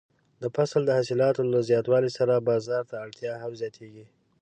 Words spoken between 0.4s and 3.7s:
د فصل د حاصلاتو له زیاتوالي سره بازار ته اړتیا هم